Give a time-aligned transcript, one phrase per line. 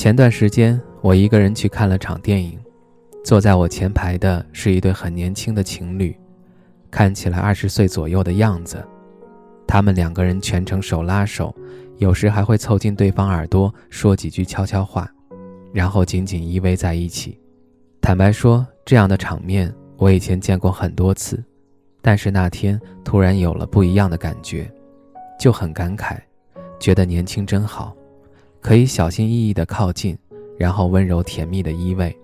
[0.00, 2.58] 前段时间，我一个人去看了场电影，
[3.22, 6.16] 坐在我前排的是一对很年轻的情侣，
[6.90, 8.82] 看起来二十岁左右的样子。
[9.66, 11.54] 他们两个人全程手拉手，
[11.98, 15.06] 有时还会凑近对方耳朵说几句悄悄话，
[15.70, 17.38] 然后紧紧依偎在一起。
[18.00, 21.44] 坦白说，这样的场面我以前见过很多次，
[22.00, 24.66] 但是那天突然有了不一样的感觉，
[25.38, 26.16] 就很感慨，
[26.78, 27.94] 觉得年轻真好。
[28.60, 30.16] 可以小心翼翼地靠近，
[30.58, 32.14] 然后温柔甜蜜的依偎，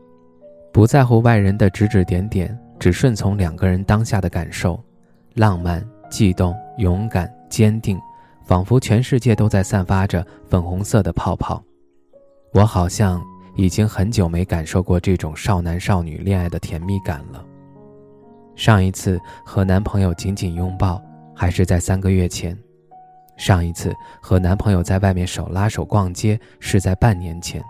[0.73, 4.79] 不在乎外人的指指点点，只顺从两个人当下的感受，
[5.35, 7.99] 浪漫、悸动、勇敢、坚定，
[8.45, 11.63] 仿佛全世界都在散发着粉红色的泡泡。
[12.53, 13.23] 我好像
[13.57, 17.45] 已经很久没感受过这种少男少女恋爱的甜蜜感了。
[18.55, 21.03] 上一次和男朋友紧紧拥抱，
[21.35, 22.57] 还是在三个月前。
[23.37, 27.63] 上一次和男朋友在外面手拉手逛街是在半年前，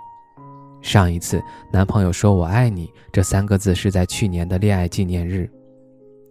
[0.81, 5.51] 上一次男朋友说我爱你这三个字是在去年的恋爱纪念日。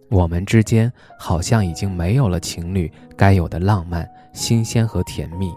[0.08, 5.52] 我们之间好像已经没有了情侣该有的浪漫、新鲜和甜蜜，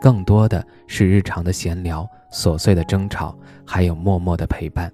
[0.00, 4.92] 更多的是日常的闲聊、琐碎的争吵，还有默默的陪伴。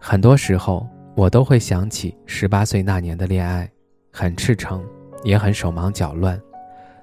[0.00, 3.70] 很多时候我都会想起十八岁那年的恋爱，
[4.10, 4.82] 很赤诚，
[5.22, 6.40] 也很手忙脚乱。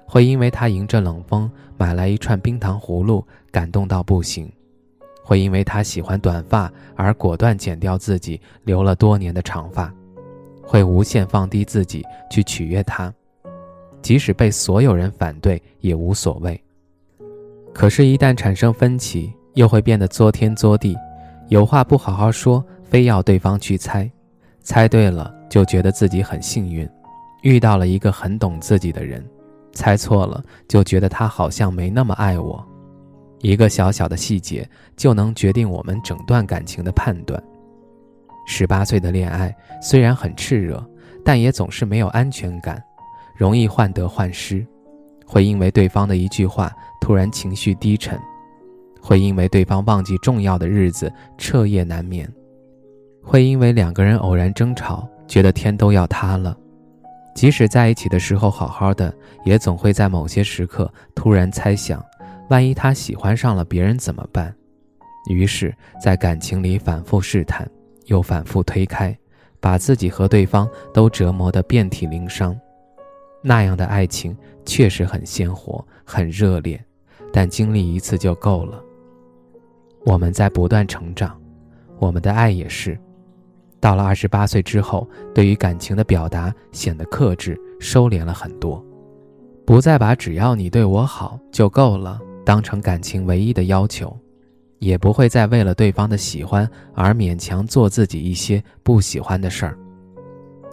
[0.06, 4.50] 会因为他迎着冷风买来一串冰糖葫芦感动到不行，
[5.22, 9.92] 会因为他喜欢短发而果断剪掉自己留了多年的长发，
[10.62, 13.12] 会无限放低自己去取悦他，
[14.00, 16.58] 即使被所有人反对也无所谓。
[17.74, 20.96] 可是，一旦产生分歧，又会变得作天作地，
[21.48, 24.10] 有话不好好说，非要对方去猜，
[24.62, 26.88] 猜对了就觉得自己很幸运，
[27.42, 29.22] 遇到了一个很懂自己的人。
[29.76, 32.66] 猜错了，就觉得他好像没那么爱我。
[33.42, 37.40] 一个小小的细节就能决定我们整段感情的判断。
[38.46, 40.82] 十八岁的恋爱虽然很炽热，
[41.24, 42.82] 但也总是没有安全感，
[43.36, 44.66] 容易患得患失，
[45.26, 48.18] 会因为对方的一句话突然情绪低沉，
[49.00, 52.32] 会因为对方忘记重要的日子彻夜难眠，
[53.22, 56.56] 会因为两个人偶然争吵觉得天都要塌了。
[57.36, 59.14] 即使在一起的时候好好的，
[59.44, 62.02] 也总会在某些时刻突然猜想，
[62.48, 64.52] 万一他喜欢上了别人怎么办？
[65.28, 67.68] 于是，在感情里反复试探，
[68.06, 69.14] 又反复推开，
[69.60, 72.58] 把自己和对方都折磨得遍体鳞伤。
[73.42, 76.82] 那样的爱情确实很鲜活，很热烈，
[77.30, 78.82] 但经历一次就够了。
[80.06, 81.38] 我们在不断成长，
[81.98, 82.98] 我们的爱也是。
[83.80, 88.84] 到了二十八岁之后，对于感情的表达显得克制、收敛了很多，
[89.64, 94.16] 不再把“只要你对我好就够了”当成感情唯一的要求，
[94.78, 99.78] 也不会再为了对方的喜欢而勉强做自己一些不喜欢的事儿。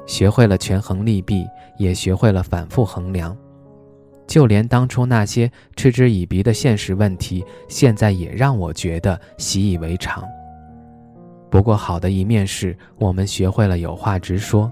[0.06, 1.46] 学会了权衡利弊，
[1.78, 3.36] 也学会了反复衡量，
[4.28, 10.24] 就连当初那些嗤之以鼻的现实问题，现在也让我觉得习以为常。
[11.54, 14.72] 不过好的一面是我们学会了有话直说，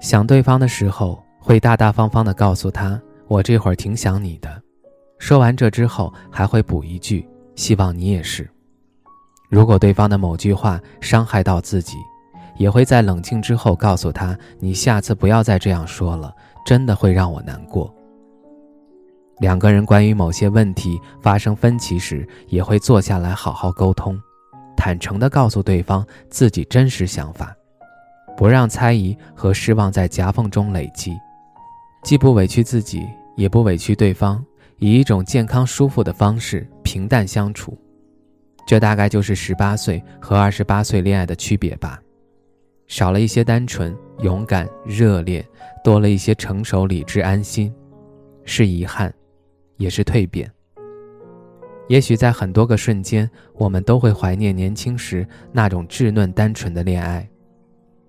[0.00, 4.48] 想对方的时候会大大方方地告诉他：“我这会儿挺想你的。”
[5.20, 8.48] 说完这之后还会补一句：“希望你也是。”
[9.50, 11.98] 如果对方的某句话伤害到自己，
[12.56, 16.34] 也会在冷静之后告诉他：“你下次不要再这样说了，
[16.64, 17.94] 真的会让我难过。”
[19.38, 24.18] 两个人关于某些问题发生分歧时，也会坐下来好好沟通。
[24.84, 27.56] 坦诚地告诉对方自己真实想法，
[28.36, 31.16] 不让猜疑和失望在夹缝中累积，
[32.02, 33.02] 既不委屈自己，
[33.34, 34.44] 也不委屈对方，
[34.76, 37.78] 以一种健康舒服的方式平淡相处。
[38.66, 41.98] 这大概就是十八岁和二十八岁恋爱的区别吧，
[42.86, 45.42] 少了一些单纯、勇敢、热烈，
[45.82, 47.74] 多了一些成熟、理智、安心，
[48.44, 49.10] 是遗憾，
[49.78, 50.52] 也是蜕变。
[51.88, 57.28] 也许在很多个瞬间我们都会怀念年轻时那种稚嫩单纯的恋爱。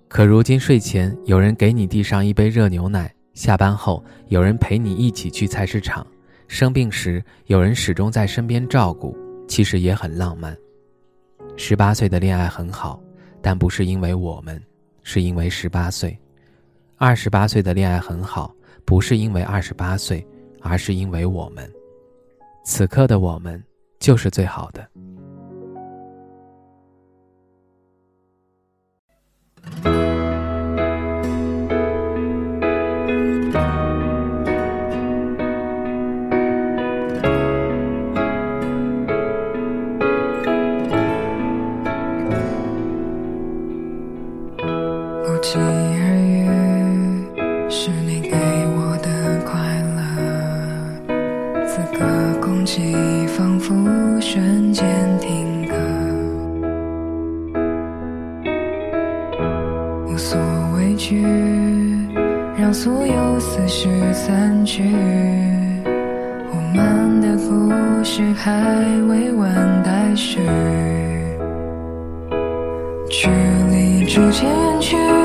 [0.07, 6.05] 可如今睡前有人给你递上一杯热牛奶下班后有人陪你一起去菜市场。
[6.47, 9.17] 生病时有人始终在身边照顾
[9.47, 10.55] 其实也很浪漫。
[11.57, 13.01] 十八岁的恋爱很好
[13.41, 14.61] 但不是因为我们
[15.03, 16.17] 是因为十八岁。
[16.97, 18.55] 二十八岁的恋爱很好
[18.85, 20.25] 不是因为二十八岁
[20.61, 21.69] 而是因为我们。
[22.65, 23.63] 此刻的我们
[23.99, 24.89] 就是最好的。
[45.41, 45.94] 记忆。
[52.75, 53.73] 记忆仿佛
[54.19, 54.85] 瞬间
[55.21, 55.75] 定格
[60.05, 60.37] 无所
[60.75, 61.23] 畏惧
[62.57, 64.83] 让所有思绪散去。
[66.51, 68.51] 我们的故事还
[69.07, 70.41] 未完待续
[73.09, 73.29] 距
[73.71, 75.24] 离逐渐远去